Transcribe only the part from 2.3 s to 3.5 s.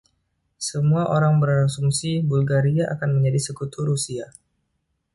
Bulgaria akan menjadi